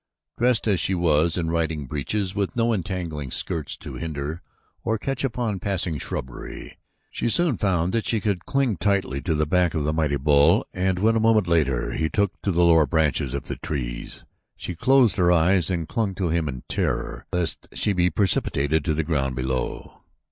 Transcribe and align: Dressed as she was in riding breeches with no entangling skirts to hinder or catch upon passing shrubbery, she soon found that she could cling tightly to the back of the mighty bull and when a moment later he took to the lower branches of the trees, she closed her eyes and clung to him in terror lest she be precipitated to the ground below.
Dressed 0.39 0.67
as 0.67 0.79
she 0.79 0.95
was 0.95 1.37
in 1.37 1.51
riding 1.51 1.85
breeches 1.85 2.33
with 2.33 2.55
no 2.55 2.73
entangling 2.73 3.29
skirts 3.29 3.77
to 3.77 3.93
hinder 3.97 4.41
or 4.83 4.97
catch 4.97 5.23
upon 5.23 5.59
passing 5.59 5.99
shrubbery, 5.99 6.79
she 7.11 7.29
soon 7.29 7.55
found 7.55 7.93
that 7.93 8.07
she 8.07 8.19
could 8.19 8.47
cling 8.47 8.77
tightly 8.77 9.21
to 9.21 9.35
the 9.35 9.45
back 9.45 9.75
of 9.75 9.83
the 9.83 9.93
mighty 9.93 10.17
bull 10.17 10.65
and 10.73 10.97
when 10.97 11.15
a 11.15 11.19
moment 11.19 11.45
later 11.47 11.91
he 11.91 12.09
took 12.09 12.41
to 12.41 12.49
the 12.51 12.63
lower 12.63 12.87
branches 12.87 13.35
of 13.35 13.43
the 13.43 13.57
trees, 13.57 14.25
she 14.55 14.73
closed 14.73 15.17
her 15.17 15.31
eyes 15.31 15.69
and 15.69 15.87
clung 15.87 16.15
to 16.15 16.29
him 16.29 16.49
in 16.49 16.63
terror 16.67 17.27
lest 17.31 17.67
she 17.73 17.93
be 17.93 18.09
precipitated 18.09 18.83
to 18.83 18.95
the 18.95 19.03
ground 19.03 19.35
below. 19.35 20.01